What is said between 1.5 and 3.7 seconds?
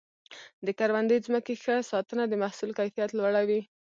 ښه ساتنه د محصول کیفیت لوړوي.